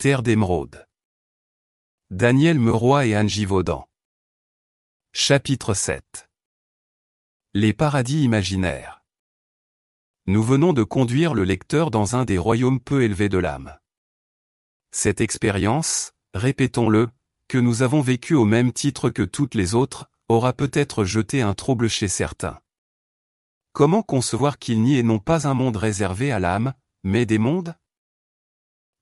Terre 0.00 0.22
d'émeraude. 0.22 0.86
Daniel 2.08 2.58
Meroy 2.58 3.08
et 3.08 3.14
Anne 3.14 3.28
Givaudan. 3.28 3.86
Chapitre 5.12 5.74
7 5.74 6.30
Les 7.52 7.74
paradis 7.74 8.22
imaginaires. 8.22 9.04
Nous 10.24 10.42
venons 10.42 10.72
de 10.72 10.84
conduire 10.84 11.34
le 11.34 11.44
lecteur 11.44 11.90
dans 11.90 12.16
un 12.16 12.24
des 12.24 12.38
royaumes 12.38 12.80
peu 12.80 13.02
élevés 13.02 13.28
de 13.28 13.36
l'âme. 13.36 13.78
Cette 14.90 15.20
expérience, 15.20 16.12
répétons-le, 16.32 17.10
que 17.46 17.58
nous 17.58 17.82
avons 17.82 18.00
vécue 18.00 18.36
au 18.36 18.46
même 18.46 18.72
titre 18.72 19.10
que 19.10 19.22
toutes 19.22 19.54
les 19.54 19.74
autres, 19.74 20.08
aura 20.28 20.54
peut-être 20.54 21.04
jeté 21.04 21.42
un 21.42 21.52
trouble 21.52 21.90
chez 21.90 22.08
certains. 22.08 22.58
Comment 23.74 24.02
concevoir 24.02 24.58
qu'il 24.58 24.80
n'y 24.80 24.96
ait 24.96 25.02
non 25.02 25.18
pas 25.18 25.46
un 25.46 25.52
monde 25.52 25.76
réservé 25.76 26.32
à 26.32 26.38
l'âme, 26.38 26.72
mais 27.04 27.26
des 27.26 27.36
mondes? 27.36 27.74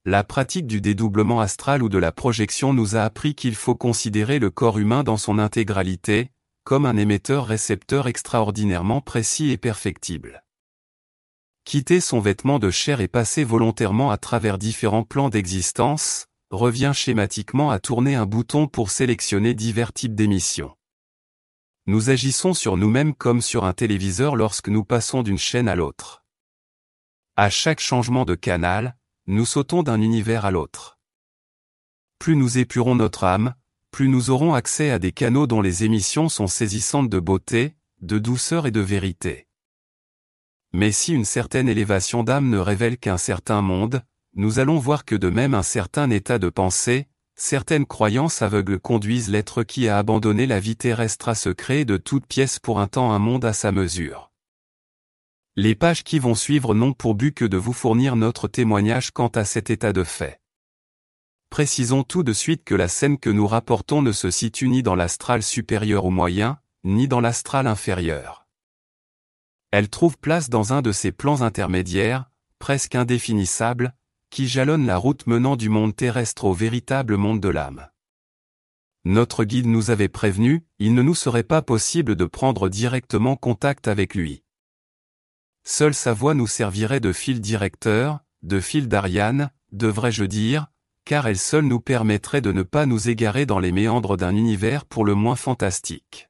La 0.05 0.23
pratique 0.23 0.65
du 0.65 0.79
dédoublement 0.79 1.41
astral 1.41 1.83
ou 1.83 1.89
de 1.89 1.97
la 1.97 2.11
projection 2.11 2.73
nous 2.73 2.95
a 2.95 3.01
appris 3.01 3.35
qu'il 3.35 3.55
faut 3.55 3.75
considérer 3.75 4.39
le 4.39 4.49
corps 4.49 4.79
humain 4.79 5.03
dans 5.03 5.17
son 5.17 5.37
intégralité, 5.37 6.31
comme 6.63 6.85
un 6.85 6.95
émetteur-récepteur 6.95 8.07
extraordinairement 8.07 9.01
précis 9.01 9.51
et 9.51 9.57
perfectible. 9.57 10.43
Quitter 11.65 11.99
son 11.99 12.19
vêtement 12.19 12.59
de 12.59 12.71
chair 12.71 13.01
et 13.01 13.07
passer 13.07 13.43
volontairement 13.43 14.09
à 14.09 14.17
travers 14.17 14.57
différents 14.57 15.03
plans 15.03 15.29
d'existence, 15.29 16.27
revient 16.49 16.93
schématiquement 16.95 17.69
à 17.69 17.79
tourner 17.79 18.15
un 18.15 18.25
bouton 18.25 18.67
pour 18.67 18.91
sélectionner 18.91 19.53
divers 19.53 19.93
types 19.93 20.15
d'émissions. 20.15 20.75
Nous 21.87 22.09
agissons 22.09 22.53
sur 22.53 22.77
nous-mêmes 22.77 23.13
comme 23.13 23.41
sur 23.41 23.65
un 23.65 23.73
téléviseur 23.73 24.35
lorsque 24.35 24.69
nous 24.69 24.83
passons 24.83 25.23
d'une 25.23 25.37
chaîne 25.37 25.67
à 25.67 25.75
l'autre. 25.75 26.23
À 27.35 27.49
chaque 27.49 27.79
changement 27.79 28.25
de 28.25 28.35
canal, 28.35 28.95
nous 29.31 29.45
sautons 29.45 29.83
d'un 29.83 30.01
univers 30.01 30.43
à 30.43 30.49
l'autre. 30.49 30.97
Plus 32.17 32.35
nous 32.35 32.57
épurons 32.57 32.95
notre 32.95 33.25
âme, 33.25 33.53
plus 33.91 34.07
nous 34.07 34.31
aurons 34.31 34.55
accès 34.55 34.89
à 34.89 34.97
des 34.97 35.11
canaux 35.11 35.45
dont 35.45 35.61
les 35.61 35.83
émissions 35.83 36.29
sont 36.29 36.47
saisissantes 36.47 37.09
de 37.09 37.19
beauté, 37.19 37.75
de 38.01 38.17
douceur 38.17 38.65
et 38.65 38.71
de 38.71 38.79
vérité. 38.79 39.47
Mais 40.73 40.91
si 40.91 41.13
une 41.13 41.25
certaine 41.25 41.69
élévation 41.69 42.23
d'âme 42.23 42.49
ne 42.49 42.57
révèle 42.57 42.97
qu'un 42.97 43.19
certain 43.19 43.61
monde, 43.61 44.01
nous 44.33 44.57
allons 44.57 44.79
voir 44.79 45.05
que 45.05 45.15
de 45.15 45.29
même 45.29 45.53
un 45.53 45.61
certain 45.61 46.09
état 46.09 46.39
de 46.39 46.49
pensée, 46.49 47.07
certaines 47.35 47.85
croyances 47.85 48.41
aveugles 48.41 48.79
conduisent 48.79 49.29
l'être 49.29 49.61
qui 49.61 49.87
a 49.87 49.99
abandonné 49.99 50.47
la 50.47 50.59
vie 50.59 50.75
terrestre 50.75 51.29
à 51.29 51.35
se 51.35 51.49
créer 51.49 51.85
de 51.85 51.97
toutes 51.97 52.25
pièces 52.25 52.57
pour 52.57 52.79
un 52.79 52.87
temps 52.87 53.11
un 53.11 53.19
monde 53.19 53.45
à 53.45 53.53
sa 53.53 53.71
mesure. 53.71 54.28
Les 55.61 55.75
pages 55.75 56.05
qui 56.05 56.19
vont 56.19 56.35
suivre 56.35 56.73
n'ont 56.73 56.93
pour 56.93 57.15
but 57.15 57.33
que 57.33 57.43
de 57.43 57.57
vous 57.57 57.73
fournir 57.73 58.15
notre 58.15 58.47
témoignage 58.47 59.11
quant 59.11 59.27
à 59.27 59.43
cet 59.43 59.69
état 59.69 59.91
de 59.91 60.05
fait. 60.05 60.39
Précisons 61.49 62.03
tout 62.03 62.23
de 62.23 62.31
suite 62.31 62.63
que 62.63 62.75
la 62.75 62.87
scène 62.87 63.17
que 63.17 63.29
nous 63.29 63.45
rapportons 63.45 64.01
ne 64.01 64.13
se 64.13 64.31
situe 64.31 64.69
ni 64.69 64.83
dans 64.83 64.95
l'astral 64.95 65.43
supérieur 65.43 66.05
ou 66.05 66.11
moyen, 66.11 66.59
ni 66.85 67.09
dans 67.09 67.19
l'astral 67.19 67.67
inférieur. 67.67 68.47
Elle 69.71 69.89
trouve 69.89 70.17
place 70.17 70.49
dans 70.49 70.71
un 70.71 70.81
de 70.81 70.93
ces 70.93 71.11
plans 71.11 71.41
intermédiaires, 71.41 72.29
presque 72.59 72.95
indéfinissables, 72.95 73.93
qui 74.29 74.47
jalonnent 74.47 74.85
la 74.85 74.95
route 74.95 75.27
menant 75.27 75.57
du 75.57 75.67
monde 75.67 75.93
terrestre 75.93 76.45
au 76.45 76.53
véritable 76.53 77.17
monde 77.17 77.41
de 77.41 77.49
l'âme. 77.49 77.89
Notre 79.03 79.43
guide 79.43 79.67
nous 79.67 79.91
avait 79.91 80.07
prévenu, 80.07 80.63
il 80.77 80.93
ne 80.93 81.01
nous 81.01 81.15
serait 81.15 81.43
pas 81.43 81.61
possible 81.61 82.15
de 82.15 82.23
prendre 82.23 82.69
directement 82.69 83.35
contact 83.35 83.89
avec 83.89 84.15
lui. 84.15 84.41
Seule 85.63 85.93
sa 85.93 86.13
voix 86.13 86.33
nous 86.33 86.47
servirait 86.47 86.99
de 86.99 87.13
fil 87.13 87.41
directeur, 87.41 88.19
de 88.43 88.59
fil 88.59 88.87
d'Ariane, 88.87 89.51
devrais-je 89.71 90.23
dire, 90.23 90.67
car 91.05 91.27
elle 91.27 91.37
seule 91.37 91.65
nous 91.65 91.79
permettrait 91.79 92.41
de 92.41 92.51
ne 92.51 92.63
pas 92.63 92.85
nous 92.85 93.09
égarer 93.09 93.45
dans 93.45 93.59
les 93.59 93.71
méandres 93.71 94.17
d'un 94.17 94.35
univers 94.35 94.85
pour 94.85 95.05
le 95.05 95.15
moins 95.15 95.35
fantastique. 95.35 96.29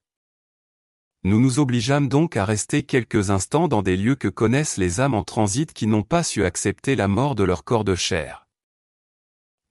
Nous 1.23 1.41
nous 1.41 1.59
obligeâmes 1.59 2.07
donc 2.07 2.37
à 2.37 2.45
rester 2.45 2.83
quelques 2.83 3.29
instants 3.29 3.67
dans 3.67 3.81
des 3.81 3.97
lieux 3.97 4.15
que 4.15 4.29
connaissent 4.29 4.77
les 4.77 5.01
âmes 5.01 5.13
en 5.13 5.23
transit 5.23 5.73
qui 5.73 5.85
n'ont 5.85 6.03
pas 6.03 6.23
su 6.23 6.45
accepter 6.45 6.95
la 6.95 7.09
mort 7.09 7.35
de 7.35 7.43
leur 7.43 7.65
corps 7.65 7.83
de 7.83 7.95
chair. 7.95 8.47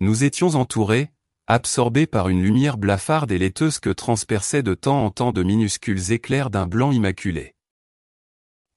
Nous 0.01 0.25
étions 0.25 0.57
entourés, 0.57 1.11
absorbés 1.47 2.07
par 2.07 2.29
une 2.29 2.43
lumière 2.43 2.77
blafarde 2.77 3.33
et 3.33 3.39
laiteuse 3.39 3.81
que 3.81 3.89
transperçaient 3.89 4.63
de 4.63 4.75
temps 4.75 5.03
en 5.03 5.11
temps 5.11 5.33
de 5.33 5.43
minuscules 5.43 6.13
éclairs 6.13 6.51
d'un 6.51 6.67
blanc 6.67 6.93
immaculé. 6.93 7.55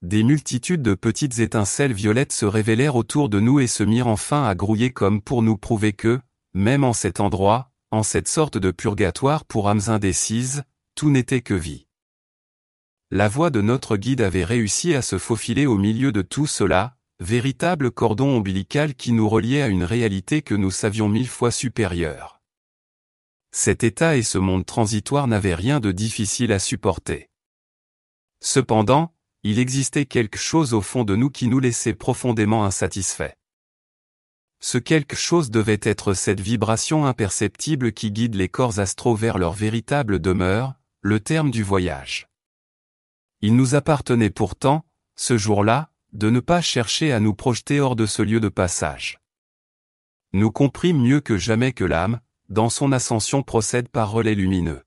Des 0.02 0.24
multitudes 0.24 0.82
de 0.82 0.94
petites 0.94 1.38
étincelles 1.38 1.92
violettes 1.92 2.32
se 2.32 2.44
révélèrent 2.44 2.96
autour 2.96 3.28
de 3.28 3.38
nous 3.38 3.60
et 3.60 3.68
se 3.68 3.84
mirent 3.84 4.08
enfin 4.08 4.44
à 4.44 4.56
grouiller 4.56 4.92
comme 4.92 5.22
pour 5.22 5.42
nous 5.42 5.56
prouver 5.56 5.92
que, 5.92 6.20
même 6.54 6.82
en 6.82 6.92
cet 6.92 7.20
endroit, 7.20 7.70
en 7.92 8.02
cette 8.02 8.26
sorte 8.26 8.58
de 8.58 8.72
purgatoire 8.72 9.44
pour 9.44 9.68
âmes 9.68 9.82
indécises, 9.86 10.64
tout 10.96 11.10
n'était 11.10 11.40
que 11.40 11.54
vie. 11.54 11.86
La 13.12 13.28
voix 13.28 13.50
de 13.50 13.60
notre 13.60 13.96
guide 13.96 14.22
avait 14.22 14.44
réussi 14.44 14.92
à 14.94 15.02
se 15.02 15.18
faufiler 15.18 15.66
au 15.66 15.78
milieu 15.78 16.10
de 16.10 16.22
tout 16.22 16.48
cela, 16.48 16.96
véritable 17.20 17.92
cordon 17.92 18.38
ombilical 18.38 18.96
qui 18.96 19.12
nous 19.12 19.28
reliait 19.28 19.62
à 19.62 19.68
une 19.68 19.84
réalité 19.84 20.42
que 20.42 20.56
nous 20.56 20.72
savions 20.72 21.08
mille 21.08 21.28
fois 21.28 21.52
supérieure. 21.52 22.40
Cet 23.52 23.84
état 23.84 24.16
et 24.16 24.22
ce 24.22 24.38
monde 24.38 24.66
transitoire 24.66 25.28
n'avaient 25.28 25.54
rien 25.54 25.78
de 25.78 25.92
difficile 25.92 26.50
à 26.50 26.58
supporter. 26.58 27.30
Cependant, 28.40 29.11
il 29.42 29.58
existait 29.58 30.06
quelque 30.06 30.38
chose 30.38 30.72
au 30.72 30.80
fond 30.80 31.04
de 31.04 31.16
nous 31.16 31.30
qui 31.30 31.48
nous 31.48 31.58
laissait 31.58 31.94
profondément 31.94 32.64
insatisfaits. 32.64 33.34
Ce 34.60 34.78
quelque 34.78 35.16
chose 35.16 35.50
devait 35.50 35.80
être 35.82 36.14
cette 36.14 36.40
vibration 36.40 37.04
imperceptible 37.06 37.92
qui 37.92 38.12
guide 38.12 38.36
les 38.36 38.48
corps 38.48 38.78
astraux 38.78 39.16
vers 39.16 39.38
leur 39.38 39.52
véritable 39.52 40.20
demeure, 40.20 40.74
le 41.00 41.18
terme 41.18 41.50
du 41.50 41.64
voyage. 41.64 42.28
Il 43.40 43.56
nous 43.56 43.74
appartenait 43.74 44.30
pourtant, 44.30 44.86
ce 45.16 45.36
jour-là, 45.36 45.90
de 46.12 46.30
ne 46.30 46.38
pas 46.38 46.60
chercher 46.60 47.12
à 47.12 47.18
nous 47.18 47.34
projeter 47.34 47.80
hors 47.80 47.96
de 47.96 48.06
ce 48.06 48.22
lieu 48.22 48.38
de 48.38 48.48
passage. 48.48 49.18
Nous 50.32 50.52
comprîmes 50.52 51.02
mieux 51.02 51.20
que 51.20 51.36
jamais 51.36 51.72
que 51.72 51.84
l'âme, 51.84 52.20
dans 52.48 52.70
son 52.70 52.92
ascension 52.92 53.42
procède 53.42 53.88
par 53.88 54.12
relais 54.12 54.36
lumineux. 54.36 54.84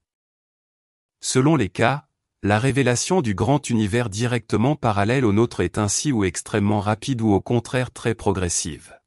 Selon 1.19 1.57
les 1.57 1.69
cas, 1.69 2.07
la 2.43 2.59
révélation 2.59 3.21
du 3.21 3.33
grand 3.33 3.69
univers 3.69 4.09
directement 4.09 4.75
parallèle 4.75 5.25
au 5.25 5.33
nôtre 5.33 5.61
est 5.61 5.77
ainsi 5.77 6.11
ou 6.11 6.23
extrêmement 6.23 6.79
rapide 6.79 7.21
ou 7.21 7.31
au 7.31 7.41
contraire 7.41 7.91
très 7.91 8.13
progressive. 8.13 8.99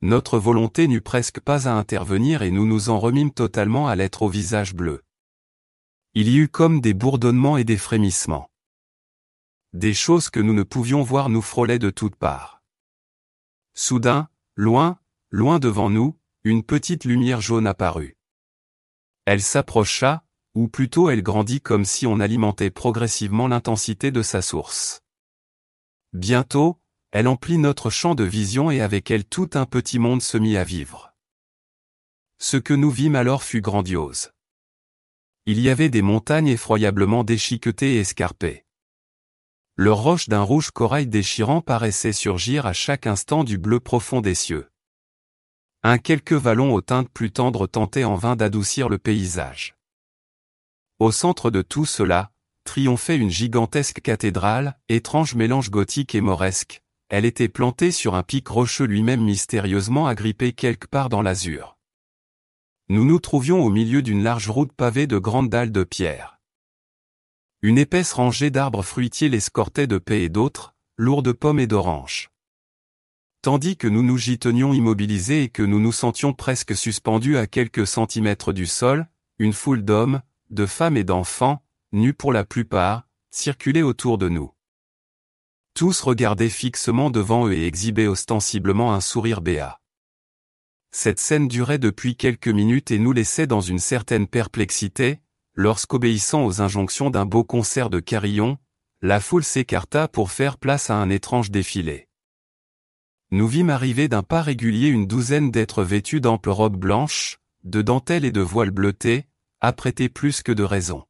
Notre 0.00 0.38
volonté 0.38 0.88
n'eut 0.88 1.00
presque 1.00 1.40
pas 1.40 1.68
à 1.68 1.72
intervenir 1.72 2.42
et 2.42 2.50
nous 2.50 2.66
nous 2.66 2.88
en 2.88 2.98
remîmes 2.98 3.32
totalement 3.32 3.86
à 3.86 3.96
l'être 3.96 4.22
au 4.22 4.28
visage 4.28 4.74
bleu. 4.74 5.02
Il 6.14 6.28
y 6.28 6.38
eut 6.38 6.48
comme 6.48 6.80
des 6.80 6.94
bourdonnements 6.94 7.56
et 7.56 7.64
des 7.64 7.76
frémissements. 7.76 8.50
Des 9.72 9.94
choses 9.94 10.28
que 10.28 10.40
nous 10.40 10.54
ne 10.54 10.64
pouvions 10.64 11.02
voir 11.02 11.28
nous 11.28 11.40
frôlaient 11.40 11.78
de 11.78 11.90
toutes 11.90 12.16
parts. 12.16 12.62
Soudain, 13.74 14.28
loin, 14.54 14.98
loin 15.30 15.58
devant 15.58 15.88
nous, 15.88 16.18
une 16.44 16.62
petite 16.62 17.04
lumière 17.04 17.40
jaune 17.40 17.66
apparut. 17.66 18.16
Elle 19.24 19.40
s'approcha, 19.40 20.24
ou 20.54 20.68
plutôt 20.68 21.10
elle 21.10 21.22
grandit 21.22 21.60
comme 21.60 21.84
si 21.84 22.06
on 22.06 22.20
alimentait 22.20 22.70
progressivement 22.70 23.48
l'intensité 23.48 24.10
de 24.10 24.22
sa 24.22 24.42
source. 24.42 25.02
Bientôt, 26.12 26.78
elle 27.10 27.28
emplit 27.28 27.58
notre 27.58 27.90
champ 27.90 28.14
de 28.14 28.24
vision 28.24 28.70
et 28.70 28.80
avec 28.80 29.10
elle 29.10 29.24
tout 29.24 29.50
un 29.54 29.66
petit 29.66 29.98
monde 29.98 30.22
se 30.22 30.38
mit 30.38 30.56
à 30.56 30.64
vivre. 30.64 31.14
Ce 32.38 32.56
que 32.56 32.74
nous 32.74 32.90
vîmes 32.90 33.16
alors 33.16 33.42
fut 33.42 33.60
grandiose. 33.60 34.30
Il 35.46 35.60
y 35.60 35.68
avait 35.68 35.88
des 35.88 36.02
montagnes 36.02 36.48
effroyablement 36.48 37.24
déchiquetées 37.24 37.94
et 37.94 38.00
escarpées. 38.00 38.64
Leurs 39.76 40.02
roches 40.02 40.28
d'un 40.28 40.42
rouge 40.42 40.70
corail 40.70 41.06
déchirant 41.06 41.62
paraissaient 41.62 42.12
surgir 42.12 42.66
à 42.66 42.72
chaque 42.72 43.06
instant 43.06 43.42
du 43.42 43.58
bleu 43.58 43.80
profond 43.80 44.20
des 44.20 44.34
cieux. 44.34 44.68
Un 45.82 45.98
quelques 45.98 46.32
vallon 46.32 46.74
aux 46.74 46.82
teintes 46.82 47.08
plus 47.08 47.32
tendres 47.32 47.66
tentait 47.66 48.04
en 48.04 48.14
vain 48.14 48.36
d'adoucir 48.36 48.88
le 48.88 48.98
paysage. 48.98 49.74
Au 51.02 51.10
centre 51.10 51.50
de 51.50 51.62
tout 51.62 51.84
cela, 51.84 52.30
triomphait 52.62 53.16
une 53.16 53.28
gigantesque 53.28 54.00
cathédrale, 54.02 54.78
étrange 54.88 55.34
mélange 55.34 55.68
gothique 55.68 56.14
et 56.14 56.20
mauresque. 56.20 56.84
Elle 57.08 57.24
était 57.24 57.48
plantée 57.48 57.90
sur 57.90 58.14
un 58.14 58.22
pic 58.22 58.46
rocheux 58.46 58.84
lui-même 58.84 59.20
mystérieusement 59.20 60.06
agrippé 60.06 60.52
quelque 60.52 60.86
part 60.86 61.08
dans 61.08 61.20
l'azur. 61.20 61.76
Nous 62.88 63.04
nous 63.04 63.18
trouvions 63.18 63.64
au 63.64 63.68
milieu 63.68 64.00
d'une 64.00 64.22
large 64.22 64.48
route 64.48 64.72
pavée 64.72 65.08
de 65.08 65.18
grandes 65.18 65.48
dalles 65.48 65.72
de 65.72 65.82
pierre. 65.82 66.38
Une 67.62 67.78
épaisse 67.78 68.12
rangée 68.12 68.52
d'arbres 68.52 68.84
fruitiers 68.84 69.28
l'escortait 69.28 69.88
de 69.88 69.98
paix 69.98 70.22
et 70.22 70.28
d'autres, 70.28 70.72
lourds 70.96 71.24
de 71.24 71.32
pommes 71.32 71.58
et 71.58 71.66
d'oranges. 71.66 72.30
Tandis 73.42 73.76
que 73.76 73.88
nous 73.88 74.04
nous 74.04 74.30
y 74.30 74.38
tenions 74.38 74.72
immobilisés 74.72 75.42
et 75.42 75.48
que 75.48 75.64
nous 75.64 75.80
nous 75.80 75.90
sentions 75.90 76.32
presque 76.32 76.76
suspendus 76.76 77.38
à 77.38 77.48
quelques 77.48 77.88
centimètres 77.88 78.52
du 78.52 78.66
sol, 78.66 79.08
une 79.40 79.52
foule 79.52 79.84
d'hommes, 79.84 80.22
de 80.52 80.66
femmes 80.66 80.96
et 80.96 81.04
d'enfants, 81.04 81.64
nus 81.92 82.14
pour 82.14 82.32
la 82.32 82.44
plupart, 82.44 83.08
circulaient 83.30 83.82
autour 83.82 84.18
de 84.18 84.28
nous. 84.28 84.52
Tous 85.74 86.00
regardaient 86.02 86.50
fixement 86.50 87.10
devant 87.10 87.46
eux 87.46 87.54
et 87.54 87.66
exhibaient 87.66 88.06
ostensiblement 88.06 88.94
un 88.94 89.00
sourire 89.00 89.40
béat. 89.40 89.80
Cette 90.90 91.18
scène 91.18 91.48
durait 91.48 91.78
depuis 91.78 92.16
quelques 92.16 92.48
minutes 92.48 92.90
et 92.90 92.98
nous 92.98 93.12
laissait 93.12 93.46
dans 93.46 93.62
une 93.62 93.78
certaine 93.78 94.26
perplexité, 94.26 95.20
lorsqu'obéissant 95.54 96.44
aux 96.44 96.60
injonctions 96.60 97.08
d'un 97.08 97.24
beau 97.24 97.44
concert 97.44 97.88
de 97.88 98.00
carillon, 98.00 98.58
la 99.00 99.18
foule 99.18 99.44
s'écarta 99.44 100.06
pour 100.06 100.30
faire 100.30 100.58
place 100.58 100.90
à 100.90 100.96
un 100.96 101.08
étrange 101.08 101.50
défilé. 101.50 102.08
Nous 103.30 103.48
vîmes 103.48 103.70
arriver 103.70 104.08
d'un 104.08 104.22
pas 104.22 104.42
régulier 104.42 104.88
une 104.88 105.06
douzaine 105.06 105.50
d'êtres 105.50 105.82
vêtus 105.82 106.20
d'amples 106.20 106.50
robes 106.50 106.76
blanches, 106.76 107.38
de 107.64 107.80
dentelles 107.80 108.26
et 108.26 108.32
de 108.32 108.42
voiles 108.42 108.70
bleutées, 108.70 109.26
apprêtés 109.64 110.08
plus 110.08 110.42
que 110.42 110.50
de 110.50 110.64
raison. 110.64 111.04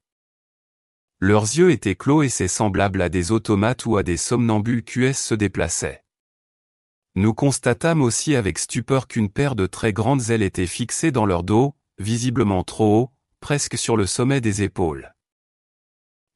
Leurs 1.21 1.45
yeux 1.45 1.71
étaient 1.71 1.95
clos 1.95 2.23
et 2.23 2.29
c'est 2.29 2.49
semblable 2.49 3.01
à 3.01 3.09
des 3.09 3.33
automates 3.33 3.87
ou 3.87 3.97
à 3.97 4.03
des 4.03 4.19
somnambules 4.19 4.85
QS 4.85 5.15
se 5.15 5.35
déplaçaient. 5.35 6.05
Nous 7.15 7.33
constatâmes 7.33 8.03
aussi 8.03 8.37
avec 8.37 8.59
stupeur 8.59 9.09
qu'une 9.09 9.31
paire 9.31 9.55
de 9.55 9.65
très 9.65 9.95
grandes 9.95 10.29
ailes 10.29 10.43
était 10.43 10.67
fixée 10.67 11.11
dans 11.11 11.25
leur 11.25 11.45
dos, 11.45 11.75
visiblement 11.97 12.63
trop 12.63 13.01
haut, 13.01 13.11
presque 13.41 13.79
sur 13.79 13.97
le 13.97 14.07
sommet 14.07 14.43
des 14.43 14.63
épaules. 14.63 15.15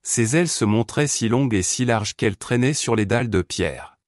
Ces 0.03 0.37
ailes 0.37 0.49
se 0.49 0.65
montraient 0.65 1.09
si 1.09 1.29
longues 1.29 1.55
et 1.55 1.63
si 1.63 1.85
larges 1.85 2.15
qu'elles 2.15 2.39
traînaient 2.39 2.73
sur 2.73 2.97
les 2.97 3.05
dalles 3.05 3.29
de 3.29 3.43
pierre. 3.43 3.99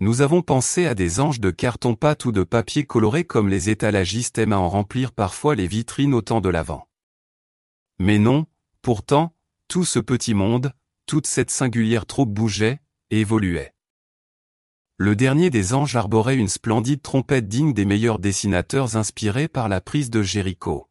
Nous 0.00 0.22
avons 0.22 0.42
pensé 0.42 0.86
à 0.86 0.96
des 0.96 1.20
anges 1.20 1.40
de 1.40 1.52
carton-pâte 1.52 2.24
ou 2.24 2.32
de 2.32 2.42
papier 2.42 2.84
coloré 2.84 3.24
comme 3.24 3.48
les 3.48 3.70
étalagistes 3.70 4.38
aiment 4.38 4.54
à 4.54 4.58
en 4.58 4.68
remplir 4.68 5.12
parfois 5.12 5.54
les 5.54 5.68
vitrines 5.68 6.14
au 6.14 6.20
temps 6.20 6.40
de 6.40 6.48
l'avant. 6.48 6.85
Mais 7.98 8.18
non, 8.18 8.46
pourtant, 8.82 9.34
tout 9.68 9.84
ce 9.84 9.98
petit 9.98 10.34
monde, 10.34 10.72
toute 11.06 11.26
cette 11.26 11.50
singulière 11.50 12.06
troupe 12.06 12.32
bougeait, 12.32 12.80
évoluait. 13.10 13.74
Le 14.98 15.14
dernier 15.14 15.50
des 15.50 15.74
anges 15.74 15.94
arborait 15.94 16.36
une 16.36 16.48
splendide 16.48 17.02
trompette 17.02 17.48
digne 17.48 17.74
des 17.74 17.84
meilleurs 17.84 18.18
dessinateurs 18.18 18.96
inspirés 18.96 19.48
par 19.48 19.68
la 19.68 19.80
prise 19.80 20.08
de 20.08 20.22
Jéricho. 20.22 20.88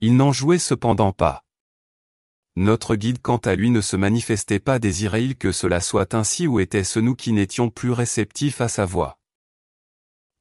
Il 0.00 0.16
n'en 0.16 0.32
jouait 0.32 0.58
cependant 0.58 1.12
pas. 1.12 1.44
Notre 2.56 2.96
guide 2.96 3.20
quant 3.20 3.36
à 3.36 3.54
lui 3.54 3.68
ne 3.68 3.82
se 3.82 3.96
manifestait 3.96 4.60
pas 4.60 4.78
désiré-il 4.78 5.36
que 5.36 5.52
cela 5.52 5.80
soit 5.80 6.14
ainsi 6.14 6.46
ou 6.46 6.58
était-ce 6.58 6.98
nous 6.98 7.14
qui 7.14 7.32
n'étions 7.32 7.68
plus 7.68 7.92
réceptifs 7.92 8.62
à 8.62 8.68
sa 8.68 8.86
voix. 8.86 9.18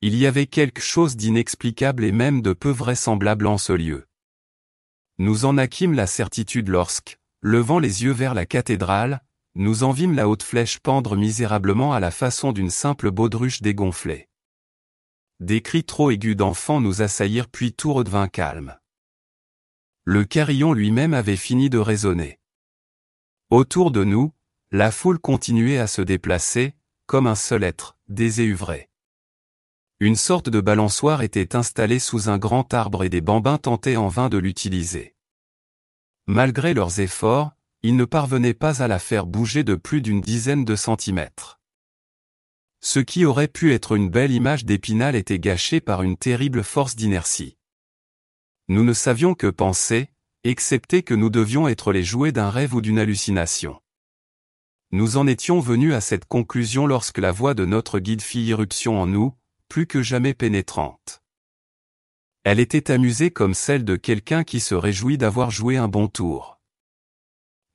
Il 0.02 0.16
y 0.16 0.26
avait 0.26 0.48
quelque 0.48 0.82
chose 0.82 1.18
d'inexplicable 1.18 2.06
et 2.06 2.14
même 2.14 2.42
de 2.42 2.54
peu 2.54 2.70
vraisemblable 2.70 3.48
en 3.48 3.58
ce 3.58 3.74
lieu. 3.74 4.08
Nous 5.18 5.46
en 5.46 5.58
acquîmes 5.58 5.94
la 5.94 6.08
certitude 6.08 6.68
lorsque, 6.68 7.18
levant 7.42 7.80
les 7.80 8.04
yeux 8.04 8.12
vers 8.12 8.34
la 8.34 8.46
cathédrale, 8.46 9.22
nous 9.56 9.84
en 9.84 9.92
vîmes 9.92 10.16
la 10.16 10.28
haute 10.28 10.44
flèche 10.44 10.80
pendre 10.80 11.16
misérablement 11.16 11.94
à 11.94 12.02
la 12.02 12.12
façon 12.12 12.52
d'une 12.52 12.70
simple 12.70 13.12
baudruche 13.12 13.62
dégonflée. 13.62 14.28
Des 15.40 15.62
cris 15.62 15.86
trop 15.86 16.12
aigus 16.12 16.36
d'enfants 16.36 16.82
nous 16.82 17.02
assaillirent 17.02 17.48
puis 17.48 17.72
tout 17.72 17.94
redevint 17.94 18.28
calme. 18.28 18.78
Le 20.04 20.26
carillon 20.26 20.74
lui-même 20.74 21.14
avait 21.14 21.38
fini 21.38 21.70
de 21.70 21.78
résonner. 21.78 22.40
Autour 23.50 23.92
de 23.92 24.04
nous, 24.04 24.34
la 24.72 24.92
foule 24.92 25.20
continuait 25.20 25.78
à 25.78 25.88
se 25.88 26.02
déplacer, 26.02 26.76
comme 27.06 27.28
un 27.28 27.36
seul 27.36 27.64
être, 27.64 27.98
déséuvré. 28.10 28.90
Une 30.02 30.18
sorte 30.18 30.50
de 30.50 30.60
balançoire 30.60 31.22
était 31.22 31.56
installée 31.56 32.00
sous 32.00 32.28
un 32.28 32.38
grand 32.38 32.74
arbre 32.74 33.06
et 33.06 33.10
des 33.10 33.22
bambins 33.22 33.58
tentaient 33.58 33.96
en 33.96 34.10
vain 34.10 34.28
de 34.28 34.38
l'utiliser. 34.38 35.16
Malgré 36.28 36.74
leurs 36.74 37.00
efforts, 37.00 37.52
ils 37.82 37.96
ne 37.96 38.04
parvenaient 38.04 38.54
pas 38.54 38.84
à 38.84 38.90
la 38.90 39.00
faire 39.00 39.26
bouger 39.26 39.64
de 39.64 39.76
plus 39.76 40.02
d'une 40.02 40.20
dizaine 40.20 40.66
de 40.66 40.76
centimètres. 40.76 41.62
Ce 42.82 43.00
qui 43.00 43.24
aurait 43.24 43.48
pu 43.48 43.74
être 43.74 43.96
une 43.96 44.10
belle 44.10 44.32
image 44.32 44.66
d'Épinal 44.66 45.16
était 45.16 45.40
gâché 45.40 45.80
par 45.80 46.04
une 46.04 46.18
terrible 46.18 46.64
force 46.64 46.98
d'inertie. 46.98 47.58
Nous 48.68 48.84
ne 48.84 48.94
savions 48.94 49.34
que 49.34 49.48
penser, 49.48 50.10
excepté 50.44 51.04
que 51.04 51.14
nous 51.14 51.30
devions 51.30 51.70
être 51.70 51.94
les 51.94 52.04
jouets 52.04 52.34
d'un 52.34 52.50
rêve 52.50 52.76
ou 52.76 52.82
d'une 52.82 53.00
hallucination. 53.00 53.80
Nous 54.92 55.16
en 55.16 55.26
étions 55.26 55.62
venus 55.62 55.94
à 55.94 56.02
cette 56.02 56.26
conclusion 56.26 56.86
lorsque 56.86 57.18
la 57.18 57.32
voix 57.32 57.54
de 57.54 57.64
notre 57.64 58.00
guide 58.00 58.22
fit 58.22 58.44
irruption 58.44 59.00
en 59.00 59.08
nous, 59.08 59.34
plus 59.68 59.88
que 59.88 60.02
jamais 60.02 60.34
pénétrante. 60.34 61.22
Elle 62.44 62.60
était 62.60 62.92
amusée 62.92 63.32
comme 63.32 63.54
celle 63.54 63.86
de 63.86 63.96
quelqu'un 63.96 64.44
qui 64.44 64.60
se 64.60 64.76
réjouit 64.76 65.18
d'avoir 65.18 65.50
joué 65.50 65.78
un 65.78 65.88
bon 65.88 66.08
tour. 66.08 66.62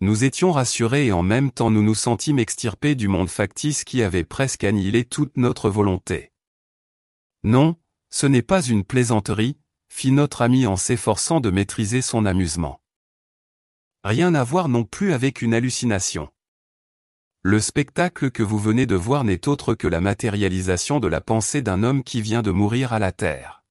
Nous 0.01 0.25
étions 0.25 0.53
rassurés 0.53 1.07
et 1.07 1.13
en 1.13 1.23
même 1.23 1.51
temps 1.51 1.71
nous 1.71 1.83
nous 1.83 1.95
sentîmes 1.95 2.39
extirpés 2.39 2.95
du 2.95 3.09
monde 3.09 3.29
factice 3.29 3.85
qui 3.85 4.03
avait 4.03 4.25
presque 4.25 4.65
annihilé 4.65 5.05
toute 5.05 5.37
notre 5.37 5.69
volonté. 5.69 6.33
Non, 7.43 7.77
ce 8.11 8.27
n'est 8.27 8.43
pas 8.43 8.63
une 8.63 8.85
plaisanterie, 8.85 9.59
fit 9.89 10.13
notre 10.13 10.43
ami 10.43 10.67
en 10.67 10.77
s'efforçant 10.77 11.41
de 11.41 11.51
maîtriser 11.51 12.01
son 12.01 12.25
amusement. 12.25 12.81
Rien 14.05 14.35
à 14.35 14.45
voir 14.45 14.69
non 14.69 14.85
plus 14.85 15.13
avec 15.13 15.43
une 15.43 15.53
hallucination. 15.53 16.31
Le 17.43 17.59
spectacle 17.59 18.31
que 18.31 18.43
vous 18.43 18.59
venez 18.59 18.85
de 18.85 18.95
voir 18.95 19.25
n'est 19.25 19.49
autre 19.49 19.73
que 19.73 19.89
la 19.89 20.03
matérialisation 20.03 21.01
de 21.01 21.09
la 21.09 21.23
pensée 21.23 21.63
d'un 21.63 21.83
homme 21.83 22.05
qui 22.05 22.21
vient 22.21 22.43
de 22.43 22.51
mourir 22.51 22.93
à 22.93 22.99
la 22.99 23.13
terre. 23.13 23.65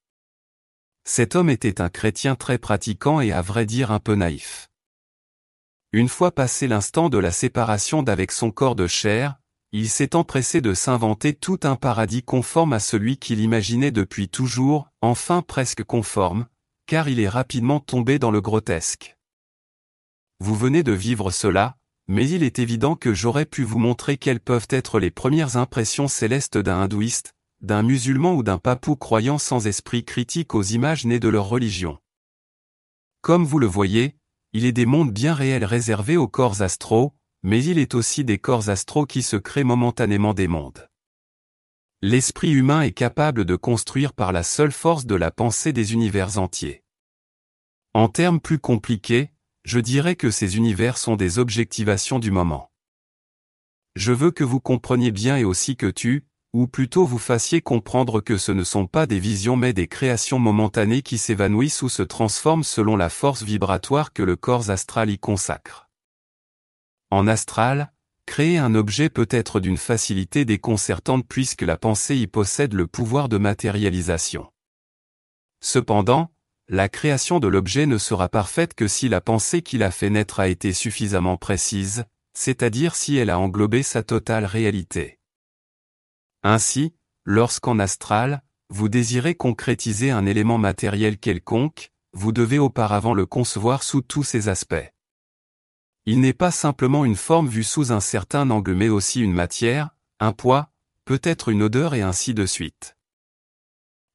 Cet 1.04 1.36
homme 1.36 1.52
était 1.52 1.80
un 1.80 1.90
chrétien 1.90 2.36
très 2.36 2.58
pratiquant 2.58 3.22
et 3.22 3.32
à 3.32 3.44
vrai 3.44 3.68
dire 3.68 3.92
un 3.92 4.00
peu 4.00 4.16
naïf. 4.16 4.70
Une 5.92 6.10
fois 6.10 6.32
passé 6.32 6.68
l'instant 6.68 7.10
de 7.10 7.20
la 7.20 7.30
séparation 7.30 8.02
d'avec 8.02 8.32
son 8.32 8.50
corps 8.50 8.76
de 8.76 8.88
chair, 8.88 9.36
il 9.72 9.88
s'est 9.88 10.16
empressé 10.16 10.62
de 10.62 10.74
s'inventer 10.74 11.36
tout 11.36 11.60
un 11.62 11.76
paradis 11.76 12.24
conforme 12.24 12.74
à 12.74 12.80
celui 12.80 13.18
qu'il 13.18 13.40
imaginait 13.40 13.92
depuis 13.92 14.30
toujours, 14.30 14.90
enfin 15.02 15.44
presque 15.44 15.84
conforme, 15.84 16.48
car 16.88 17.08
il 17.08 17.20
est 17.20 17.30
rapidement 17.30 17.80
tombé 17.80 18.18
dans 18.18 18.32
le 18.32 18.42
grotesque. 18.42 19.16
Vous 20.40 20.56
venez 20.56 20.82
de 20.82 20.92
vivre 20.92 21.30
cela, 21.30 21.79
mais 22.10 22.28
il 22.28 22.42
est 22.42 22.58
évident 22.58 22.96
que 22.96 23.14
j'aurais 23.14 23.46
pu 23.46 23.64
vous 23.64 23.78
montrer 23.78 24.18
quelles 24.18 24.40
peuvent 24.40 24.68
être 24.72 25.00
les 25.00 25.12
premières 25.12 25.58
impressions 25.58 26.08
célestes 26.08 26.58
d'un 26.58 26.82
hindouiste, 26.82 27.36
d'un 27.62 27.84
musulman 27.84 28.34
ou 28.34 28.42
d'un 28.42 28.58
papou 28.58 28.96
croyant 28.96 29.38
sans 29.38 29.68
esprit 29.68 30.04
critique 30.04 30.56
aux 30.56 30.64
images 30.64 31.06
nées 31.06 31.20
de 31.20 31.30
leur 31.30 31.48
religion. 31.48 32.00
Comme 33.22 33.46
vous 33.46 33.60
le 33.60 33.68
voyez, 33.68 34.18
il 34.54 34.66
est 34.66 34.72
des 34.72 34.88
mondes 34.88 35.14
bien 35.14 35.36
réels 35.36 35.64
réservés 35.64 36.18
aux 36.18 36.28
corps 36.28 36.64
astraux, 36.64 37.14
mais 37.44 37.64
il 37.64 37.78
est 37.78 37.94
aussi 37.94 38.24
des 38.24 38.40
corps 38.40 38.70
astraux 38.70 39.06
qui 39.06 39.22
se 39.22 39.36
créent 39.36 39.64
momentanément 39.64 40.34
des 40.34 40.48
mondes. 40.48 40.90
L'esprit 42.02 42.50
humain 42.50 42.82
est 42.82 42.92
capable 42.92 43.46
de 43.46 43.56
construire 43.56 44.14
par 44.14 44.32
la 44.32 44.42
seule 44.42 44.72
force 44.72 45.06
de 45.06 45.14
la 45.14 45.30
pensée 45.30 45.74
des 45.74 45.94
univers 45.94 46.40
entiers. 46.40 46.84
En 47.94 48.08
termes 48.08 48.40
plus 48.40 48.58
compliqués, 48.58 49.32
je 49.64 49.80
dirais 49.80 50.16
que 50.16 50.32
ces 50.32 50.58
univers 50.58 50.98
sont 50.98 51.16
des 51.16 51.40
objectivations 51.40 52.20
du 52.20 52.32
moment. 52.32 52.72
Je 53.96 54.12
veux 54.12 54.32
que 54.32 54.44
vous 54.44 54.60
compreniez 54.60 55.12
bien 55.12 55.38
et 55.38 55.44
aussi 55.44 55.76
que 55.76 55.88
tu, 55.88 56.26
ou 56.54 56.68
plutôt 56.68 57.06
vous 57.06 57.20
fassiez 57.20 57.62
comprendre 57.62 58.22
que 58.22 58.38
ce 58.38 58.52
ne 58.52 58.64
sont 58.64 58.88
pas 58.88 59.06
des 59.06 59.20
visions 59.20 59.56
mais 59.56 59.74
des 59.74 59.88
créations 59.88 60.40
momentanées 60.40 61.02
qui 61.02 61.18
s'évanouissent 61.18 61.82
ou 61.82 61.90
se 61.90 62.02
transforment 62.02 62.64
selon 62.64 62.96
la 62.96 63.10
force 63.10 63.44
vibratoire 63.44 64.14
que 64.14 64.24
le 64.24 64.36
corps 64.36 64.70
astral 64.70 65.10
y 65.10 65.20
consacre. 65.20 65.90
En 67.12 67.28
astral, 67.28 67.92
créer 68.26 68.58
un 68.58 68.76
objet 68.76 69.10
peut 69.10 69.28
être 69.30 69.60
d'une 69.60 69.78
facilité 69.78 70.46
déconcertante 70.46 71.28
puisque 71.28 71.64
la 71.64 71.78
pensée 71.78 72.16
y 72.16 72.28
possède 72.28 72.74
le 72.74 72.88
pouvoir 72.88 73.30
de 73.30 73.38
matérialisation. 73.38 74.52
Cependant, 75.62 76.32
la 76.72 76.88
création 76.88 77.40
de 77.40 77.48
l'objet 77.48 77.88
ne 77.88 77.98
sera 77.98 78.30
parfaite 78.30 78.76
que 78.76 78.88
si 78.88 79.10
la 79.10 79.22
pensée 79.22 79.64
qui 79.64 79.80
l'a 79.80 79.90
fait 79.90 80.12
naître 80.12 80.40
a 80.40 80.48
été 80.48 80.72
suffisamment 80.72 81.36
précise, 81.36 82.06
c'est-à-dire 82.36 82.94
si 82.94 83.18
elle 83.18 83.32
a 83.32 83.40
englobé 83.40 83.82
sa 83.82 84.04
totale 84.04 84.46
réalité. 84.46 85.20
Ainsi, 86.44 86.94
lorsqu'en 87.26 87.80
astral, 87.80 88.44
vous 88.70 88.88
désirez 88.88 89.34
concrétiser 89.34 90.12
un 90.12 90.28
élément 90.28 90.60
matériel 90.60 91.18
quelconque, 91.18 91.92
vous 92.14 92.32
devez 92.32 92.60
auparavant 92.60 93.16
le 93.16 93.26
concevoir 93.26 93.82
sous 93.82 94.02
tous 94.02 94.24
ses 94.24 94.48
aspects. 94.48 94.94
Il 96.06 96.22
n'est 96.22 96.34
pas 96.34 96.52
simplement 96.52 97.04
une 97.04 97.16
forme 97.16 97.48
vue 97.48 97.64
sous 97.64 97.92
un 97.92 98.00
certain 98.00 98.48
angle 98.52 98.76
mais 98.76 98.90
aussi 98.90 99.22
une 99.22 99.34
matière, 99.34 99.90
un 100.20 100.34
poids, 100.34 100.72
peut-être 101.06 101.50
une 101.50 101.64
odeur 101.64 101.96
et 101.96 102.04
ainsi 102.04 102.36
de 102.36 102.46
suite. 102.46 102.96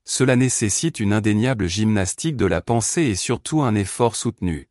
Cela 0.04 0.36
nécessite 0.36 1.00
une 1.00 1.12
indéniable 1.12 1.66
gymnastique 1.66 2.36
de 2.36 2.46
la 2.46 2.60
pensée 2.60 3.02
et 3.02 3.14
surtout 3.14 3.62
un 3.62 3.74
effort 3.74 4.16
soutenu. 4.16 4.68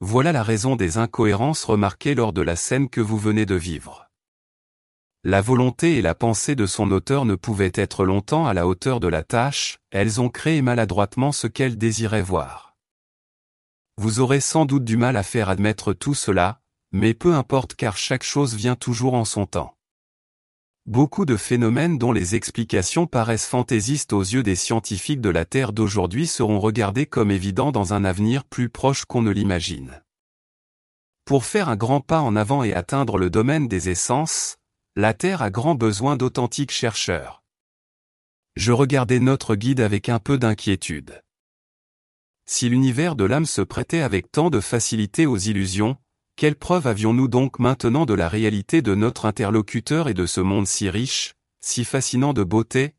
Voilà 0.00 0.32
la 0.32 0.42
raison 0.42 0.76
des 0.76 0.98
incohérences 0.98 1.64
remarquées 1.64 2.14
lors 2.14 2.32
de 2.32 2.42
la 2.42 2.56
scène 2.56 2.90
que 2.90 3.00
vous 3.00 3.18
venez 3.18 3.46
de 3.46 3.54
vivre. 3.54 4.10
La 5.24 5.40
volonté 5.40 5.96
et 5.96 6.02
la 6.02 6.14
pensée 6.14 6.54
de 6.54 6.66
son 6.66 6.90
auteur 6.90 7.24
ne 7.24 7.34
pouvaient 7.34 7.72
être 7.74 8.04
longtemps 8.04 8.46
à 8.46 8.54
la 8.54 8.66
hauteur 8.66 9.00
de 9.00 9.08
la 9.08 9.22
tâche, 9.22 9.78
elles 9.90 10.20
ont 10.20 10.28
créé 10.28 10.60
maladroitement 10.62 11.32
ce 11.32 11.46
qu'elles 11.46 11.78
désiraient 11.78 12.22
voir. 12.22 12.76
Vous 13.96 14.20
aurez 14.20 14.40
sans 14.40 14.66
doute 14.66 14.84
du 14.84 14.96
mal 14.96 15.16
à 15.16 15.22
faire 15.22 15.48
admettre 15.48 15.92
tout 15.94 16.14
cela, 16.14 16.60
mais 16.92 17.14
peu 17.14 17.34
importe 17.34 17.74
car 17.74 17.96
chaque 17.96 18.22
chose 18.22 18.54
vient 18.54 18.76
toujours 18.76 19.14
en 19.14 19.24
son 19.24 19.46
temps. 19.46 19.75
Beaucoup 20.86 21.24
de 21.24 21.36
phénomènes 21.36 21.98
dont 21.98 22.12
les 22.12 22.36
explications 22.36 23.06
paraissent 23.06 23.46
fantaisistes 23.46 24.12
aux 24.12 24.22
yeux 24.22 24.42
des 24.42 24.54
scientifiques 24.54 25.20
de 25.20 25.30
la 25.30 25.44
Terre 25.44 25.72
d'aujourd'hui 25.72 26.26
seront 26.26 26.60
regardés 26.60 27.06
comme 27.06 27.30
évidents 27.30 27.72
dans 27.72 27.92
un 27.92 28.04
avenir 28.04 28.44
plus 28.44 28.68
proche 28.68 29.04
qu'on 29.04 29.22
ne 29.22 29.30
l'imagine. 29.30 30.00
Pour 31.24 31.44
faire 31.44 31.68
un 31.68 31.76
grand 31.76 32.00
pas 32.00 32.20
en 32.20 32.36
avant 32.36 32.62
et 32.62 32.72
atteindre 32.72 33.18
le 33.18 33.30
domaine 33.30 33.66
des 33.66 33.88
essences, 33.88 34.58
la 34.94 35.12
Terre 35.12 35.42
a 35.42 35.50
grand 35.50 35.74
besoin 35.74 36.16
d'authentiques 36.16 36.70
chercheurs. 36.70 37.42
Je 38.54 38.70
regardais 38.70 39.18
notre 39.18 39.56
guide 39.56 39.80
avec 39.80 40.08
un 40.08 40.20
peu 40.20 40.38
d'inquiétude. 40.38 41.20
Si 42.46 42.68
l'univers 42.68 43.16
de 43.16 43.24
l'âme 43.24 43.44
se 43.44 43.60
prêtait 43.60 44.02
avec 44.02 44.30
tant 44.30 44.50
de 44.50 44.60
facilité 44.60 45.26
aux 45.26 45.36
illusions, 45.36 45.96
quelle 46.36 46.54
preuve 46.54 46.86
avions-nous 46.86 47.28
donc 47.28 47.58
maintenant 47.58 48.04
de 48.04 48.12
la 48.12 48.28
réalité 48.28 48.82
de 48.82 48.94
notre 48.94 49.24
interlocuteur 49.24 50.08
et 50.08 50.14
de 50.14 50.26
ce 50.26 50.42
monde 50.42 50.66
si 50.66 50.90
riche, 50.90 51.34
si 51.60 51.82
fascinant 51.84 52.34
de 52.34 52.44
beauté? 52.44 52.94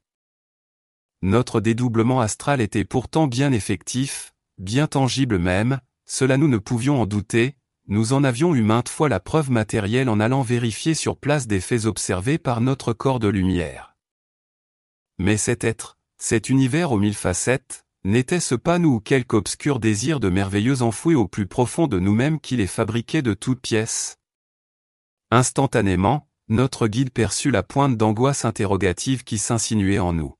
Notre 1.21 1.61
dédoublement 1.61 2.19
astral 2.19 2.61
était 2.61 2.83
pourtant 2.83 3.27
bien 3.27 3.51
effectif, 3.51 4.33
bien 4.57 4.87
tangible 4.87 5.37
même, 5.37 5.79
cela 6.05 6.37
nous 6.37 6.47
ne 6.47 6.57
pouvions 6.57 6.99
en 6.99 7.05
douter, 7.05 7.55
nous 7.87 8.11
en 8.13 8.23
avions 8.23 8.55
eu 8.55 8.63
maintes 8.63 8.89
fois 8.89 9.07
la 9.07 9.19
preuve 9.19 9.51
matérielle 9.51 10.09
en 10.09 10.19
allant 10.19 10.41
vérifier 10.41 10.95
sur 10.95 11.15
place 11.15 11.45
des 11.47 11.61
faits 11.61 11.85
observés 11.85 12.39
par 12.39 12.59
notre 12.59 12.91
corps 12.91 13.19
de 13.19 13.27
lumière. 13.27 13.95
Mais 15.19 15.37
cet 15.37 15.63
être, 15.63 15.97
cet 16.17 16.49
univers 16.49 16.91
aux 16.91 16.97
mille 16.97 17.15
facettes, 17.15 17.85
N'était-ce 18.07 18.55
pas 18.55 18.79
nous 18.79 18.93
ou 18.93 18.99
quelque 19.01 19.35
obscur 19.35 19.81
désir 19.81 20.21
de 20.21 20.29
merveilleux 20.29 20.81
enfoui 20.81 21.13
au 21.13 21.27
plus 21.27 21.45
profond 21.45 21.87
de 21.87 21.99
nous-mêmes 21.99 22.39
qui 22.39 22.55
les 22.55 22.65
fabriquait 22.65 23.21
de 23.21 23.33
toutes 23.33 23.59
pièces? 23.59 24.15
Instantanément, 25.29 26.29
notre 26.47 26.87
guide 26.87 27.11
perçut 27.11 27.51
la 27.51 27.63
pointe 27.63 27.97
d'angoisse 27.97 28.45
interrogative 28.45 29.25
qui 29.25 29.37
s'insinuait 29.37 29.99
en 29.99 30.13
nous. 30.13 30.37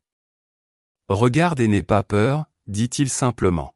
Regarde 1.09 1.59
et 1.59 1.67
n'aie 1.67 1.83
pas 1.83 2.03
peur, 2.03 2.45
dit-il 2.67 3.09
simplement. 3.09 3.75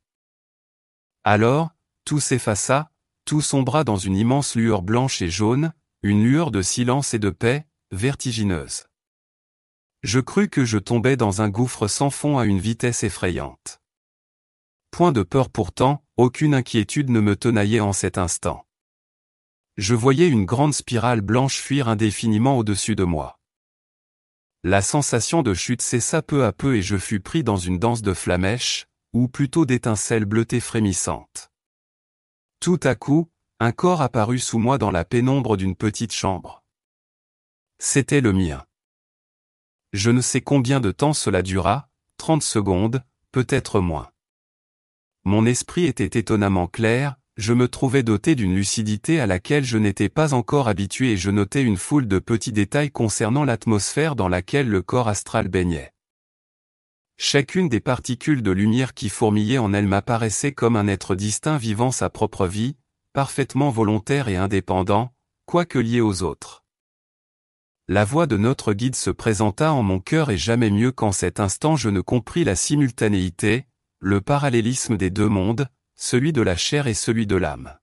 Alors, 1.26 1.72
tout 2.06 2.22
s'effaça, 2.22 2.94
tout 3.26 3.42
sombra 3.42 3.84
dans 3.84 3.98
une 3.98 4.16
immense 4.16 4.56
lueur 4.56 4.84
blanche 4.84 5.22
et 5.22 5.30
jaune, 5.30 5.74
une 6.02 6.24
lueur 6.24 6.52
de 6.52 6.62
silence 6.62 7.14
et 7.14 7.20
de 7.20 7.30
paix, 7.30 7.68
vertigineuse. 7.92 8.86
Je 10.02 10.22
crus 10.22 10.48
que 10.50 10.64
je 10.64 10.78
tombais 10.78 11.18
dans 11.18 11.42
un 11.42 11.50
gouffre 11.50 11.90
sans 11.90 12.10
fond 12.10 12.38
à 12.38 12.46
une 12.46 12.60
vitesse 12.60 13.04
effrayante. 13.04 13.81
Point 14.92 15.14
de 15.14 15.24
peur 15.24 15.50
pourtant, 15.50 16.04
aucune 16.18 16.54
inquiétude 16.54 17.10
ne 17.10 17.22
me 17.22 17.36
tenaillait 17.36 17.80
en 17.80 17.94
cet 17.94 18.18
instant. 18.18 18.68
Je 19.78 19.96
voyais 19.96 20.28
une 20.28 20.46
grande 20.46 20.74
spirale 20.74 21.22
blanche 21.22 21.60
fuir 21.60 21.88
indéfiniment 21.88 22.58
au-dessus 22.58 22.96
de 22.96 23.06
moi. 23.06 23.40
La 24.64 24.82
sensation 24.82 25.42
de 25.42 25.54
chute 25.54 25.82
cessa 25.82 26.22
peu 26.22 26.46
à 26.46 26.52
peu 26.52 26.76
et 26.76 26.82
je 26.82 26.98
fus 26.98 27.22
pris 27.22 27.44
dans 27.44 27.58
une 27.58 27.80
danse 27.80 28.02
de 28.02 28.14
flamèches, 28.14 28.86
ou 29.14 29.28
plutôt 29.28 29.66
d'étincelles 29.66 30.26
bleutées 30.26 30.60
frémissantes. 30.60 31.52
Tout 32.60 32.80
à 32.84 32.94
coup, 32.94 33.32
un 33.60 33.72
corps 33.72 34.02
apparut 34.02 34.40
sous 34.40 34.60
moi 34.60 34.78
dans 34.78 34.92
la 34.92 35.06
pénombre 35.06 35.58
d'une 35.58 35.76
petite 35.76 36.14
chambre. 36.14 36.64
C'était 37.80 38.22
le 38.22 38.34
mien. 38.34 38.66
Je 39.94 40.12
ne 40.12 40.22
sais 40.22 40.42
combien 40.42 40.80
de 40.80 40.92
temps 40.92 41.14
cela 41.14 41.42
dura, 41.42 41.90
trente 42.18 42.44
secondes, 42.44 43.04
peut-être 43.32 43.80
moins. 43.80 44.12
Mon 45.24 45.46
esprit 45.46 45.86
était 45.86 46.20
étonnamment 46.20 46.68
clair, 46.68 47.16
je 47.38 47.54
me 47.54 47.68
trouvais 47.68 48.04
doté 48.04 48.36
d'une 48.36 48.56
lucidité 48.56 49.20
à 49.20 49.28
laquelle 49.28 49.64
je 49.64 49.78
n'étais 49.78 50.10
pas 50.10 50.34
encore 50.34 50.68
habitué 50.68 51.12
et 51.12 51.18
je 51.18 51.30
notais 51.30 51.64
une 51.64 51.78
foule 51.78 52.08
de 52.08 52.20
petits 52.20 52.52
détails 52.52 52.92
concernant 52.92 53.44
l'atmosphère 53.44 54.16
dans 54.16 54.28
laquelle 54.28 54.68
le 54.68 54.82
corps 54.82 55.08
astral 55.08 55.48
baignait. 55.48 55.94
Chacune 57.18 57.70
des 57.70 57.80
particules 57.80 58.42
de 58.42 58.52
lumière 58.52 58.96
qui 58.96 59.10
fourmillaient 59.10 59.60
en 59.60 59.74
elle 59.74 59.88
m'apparaissait 59.88 60.54
comme 60.54 60.76
un 60.76 60.88
être 60.88 61.14
distinct 61.14 61.58
vivant 61.58 61.92
sa 61.92 62.10
propre 62.10 62.48
vie, 62.48 62.76
parfaitement 63.14 63.70
volontaire 63.70 64.28
et 64.28 64.38
indépendant, 64.38 65.14
quoique 65.46 65.78
lié 65.78 66.02
aux 66.02 66.24
autres. 66.24 66.64
La 67.88 68.06
voix 68.06 68.26
de 68.26 68.38
notre 68.38 68.74
guide 68.74 68.96
se 68.96 69.10
présenta 69.10 69.72
en 69.72 69.84
mon 69.84 70.00
cœur 70.00 70.32
et 70.32 70.38
jamais 70.38 70.72
mieux 70.72 70.92
qu'en 70.92 71.12
cet 71.12 71.40
instant 71.40 71.76
je 71.76 71.90
ne 71.90 72.02
compris 72.02 72.44
la 72.44 72.56
simultanéité, 72.56 73.68
le 74.04 74.20
parallélisme 74.20 74.98
des 74.98 75.12
deux 75.12 75.30
mondes, 75.30 75.68
celui 75.96 76.34
de 76.34 76.42
la 76.42 76.58
chair 76.58 76.88
et 76.88 76.96
celui 76.96 77.28
de 77.28 77.36
l'âme. 77.36 77.78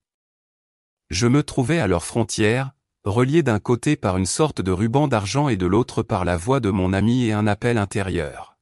Je 1.11 1.29
me 1.29 1.45
trouvais 1.45 1.79
à 1.79 1.87
leur 1.87 2.05
frontière, 2.05 2.73
relié 3.05 3.45
d'un 3.45 3.61
côté 3.61 3.95
par 3.95 4.17
une 4.17 4.27
sorte 4.27 4.61
de 4.61 4.73
ruban 4.73 5.07
d'argent 5.07 5.49
et 5.49 5.57
de 5.57 5.67
l'autre 5.67 6.03
par 6.03 6.25
la 6.25 6.37
voix 6.37 6.59
de 6.59 6.71
mon 6.71 6.93
ami 6.93 7.27
et 7.27 7.33
un 7.33 7.47
appel 7.47 7.79
intérieur. 7.79 8.59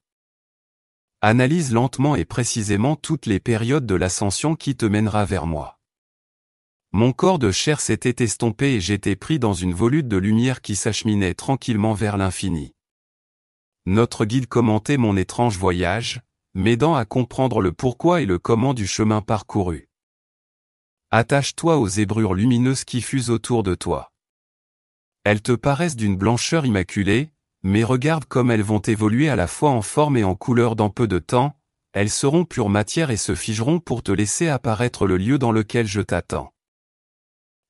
Analyse 1.22 1.72
lentement 1.72 2.14
et 2.14 2.26
précisément 2.26 2.94
toutes 2.94 3.24
les 3.24 3.40
périodes 3.40 3.86
de 3.86 3.94
l'ascension 3.94 4.54
qui 4.54 4.76
te 4.76 4.84
mènera 4.84 5.24
vers 5.24 5.46
moi. 5.46 5.80
Mon 6.92 7.12
corps 7.12 7.38
de 7.38 7.50
chair 7.50 7.80
s'était 7.80 8.22
estompé 8.22 8.74
et 8.74 8.80
j'étais 8.82 9.16
pris 9.16 9.38
dans 9.38 9.54
une 9.54 9.72
volute 9.72 10.08
de 10.08 10.18
lumière 10.18 10.60
qui 10.60 10.76
s'acheminait 10.76 11.34
tranquillement 11.34 11.94
vers 11.94 12.18
l'infini. 12.18 12.74
Notre 13.86 14.26
guide 14.26 14.46
commentait 14.46 14.98
mon 14.98 15.16
étrange 15.16 15.56
voyage, 15.56 16.20
m'aidant 16.56 16.94
à 16.94 17.04
comprendre 17.04 17.60
le 17.60 17.70
pourquoi 17.70 18.22
et 18.22 18.24
le 18.24 18.38
comment 18.38 18.72
du 18.72 18.86
chemin 18.86 19.20
parcouru. 19.20 19.90
Attache-toi 21.10 21.76
aux 21.76 21.86
zébrures 21.86 22.32
lumineuses 22.32 22.84
qui 22.84 23.02
fusent 23.02 23.28
autour 23.28 23.62
de 23.62 23.74
toi. 23.74 24.10
Elles 25.22 25.42
te 25.42 25.52
paraissent 25.52 25.96
d'une 25.96 26.16
blancheur 26.16 26.64
immaculée, 26.64 27.30
mais 27.62 27.84
regarde 27.84 28.24
comme 28.24 28.50
elles 28.50 28.62
vont 28.62 28.78
évoluer 28.78 29.28
à 29.28 29.36
la 29.36 29.48
fois 29.48 29.68
en 29.68 29.82
forme 29.82 30.16
et 30.16 30.24
en 30.24 30.34
couleur 30.34 30.76
dans 30.76 30.88
peu 30.88 31.06
de 31.06 31.18
temps, 31.18 31.60
elles 31.92 32.08
seront 32.08 32.46
pure 32.46 32.70
matière 32.70 33.10
et 33.10 33.18
se 33.18 33.34
figeront 33.34 33.78
pour 33.78 34.02
te 34.02 34.12
laisser 34.12 34.48
apparaître 34.48 35.06
le 35.06 35.18
lieu 35.18 35.38
dans 35.38 35.52
lequel 35.52 35.86
je 35.86 36.00
t'attends. 36.00 36.54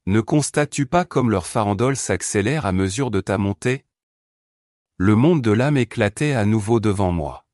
Ne 0.07 0.21
constates-tu 0.21 0.87
pas 0.87 1.05
comme 1.05 1.33
leur 1.33 1.49
farandole 1.49 1.97
s'accélère 1.97 2.67
à 2.67 2.71
mesure 2.71 3.11
de 3.11 3.21
ta 3.21 3.37
montée? 3.37 3.85
Le 4.97 5.17
monde 5.17 5.43
de 5.43 5.51
l'âme 5.51 5.77
éclatait 5.77 6.35
à 6.35 6.45
nouveau 6.45 6.79
devant 6.79 7.11
moi. 7.11 7.46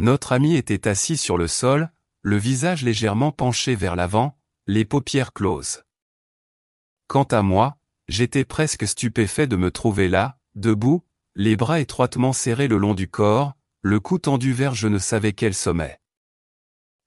Notre 0.00 0.32
ami 0.32 0.56
était 0.56 0.88
assis 0.88 1.18
sur 1.18 1.36
le 1.36 1.46
sol, 1.46 1.92
le 2.22 2.38
visage 2.38 2.82
légèrement 2.82 3.32
penché 3.32 3.74
vers 3.74 3.96
l'avant, 3.96 4.34
les 4.66 4.86
paupières 4.86 5.34
closes. 5.34 5.82
Quant 7.06 7.24
à 7.24 7.42
moi, 7.42 7.76
j'étais 8.08 8.46
presque 8.46 8.88
stupéfait 8.88 9.46
de 9.46 9.56
me 9.56 9.70
trouver 9.70 10.08
là, 10.08 10.38
debout, 10.54 11.04
les 11.34 11.54
bras 11.54 11.80
étroitement 11.80 12.32
serrés 12.32 12.66
le 12.66 12.78
long 12.78 12.94
du 12.94 13.08
corps, 13.08 13.52
le 13.82 14.00
cou 14.00 14.18
tendu 14.18 14.54
vers 14.54 14.74
je 14.74 14.88
ne 14.88 14.98
savais 14.98 15.34
quel 15.34 15.52
sommet. 15.52 16.00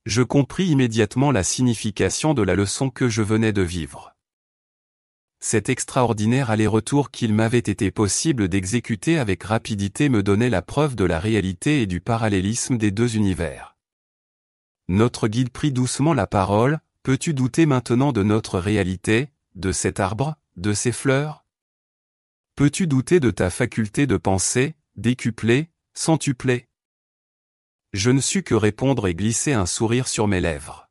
Je 0.05 0.21
compris 0.21 0.67
immédiatement 0.67 1.31
la 1.31 1.41
signification 1.41 2.35
de 2.35 2.43
la 2.43 2.53
leçon 2.53 2.91
que 2.91 3.09
je 3.09 3.23
venais 3.23 3.53
de 3.53 3.63
vivre 3.63 4.12
cet 5.43 5.67
extraordinaire 5.67 6.51
aller-retour 6.51 7.12
qu'il 7.12 7.33
m'avait 7.33 7.57
été 7.57 7.91
possible 7.91 8.47
d'exécuter 8.47 9.19
avec 9.19 9.43
rapidité 9.43 10.07
me 10.07 10.23
donnait 10.23 10.50
la 10.50 10.62
preuve 10.62 10.95
de 10.95 11.03
la 11.03 11.19
réalité 11.19 11.81
et 11.81 11.85
du 11.85 12.00
parallélisme 12.00 12.77
des 12.77 12.91
deux 12.91 13.17
univers. 13.17 13.75
Notre 14.88 15.27
guide 15.27 15.50
prit 15.50 15.73
doucement 15.73 16.13
la 16.13 16.27
parole, 16.27 16.79
peux-tu 17.03 17.33
douter 17.33 17.65
maintenant 17.65 18.13
de 18.13 18.23
notre 18.23 18.57
réalité, 18.57 19.31
de 19.55 19.73
cet 19.73 20.00
arbre, 20.00 20.38
de 20.55 20.71
ces 20.71 20.93
fleurs? 20.93 21.43
Peux-tu 22.55 22.88
douter 22.88 23.19
de 23.19 23.29
ta 23.29 23.50
faculté 23.50 24.07
de 24.07 24.15
penser, 24.15 24.75
décuplée, 24.95 25.69
centuplée 25.93 26.69
Je 27.91 28.12
ne 28.12 28.21
sus 28.21 28.43
que 28.43 28.55
répondre 28.55 29.07
et 29.07 29.13
glisser 29.13 29.51
un 29.51 29.65
sourire 29.65 30.07
sur 30.07 30.25
mes 30.25 30.39
lèvres. 30.39 30.89